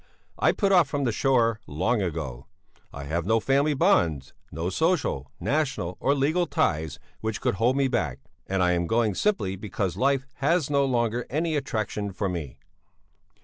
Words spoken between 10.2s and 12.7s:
has no longer any attraction for me.